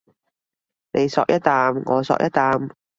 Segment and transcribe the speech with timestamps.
[0.93, 2.71] 你嗦一啖我嗦一啖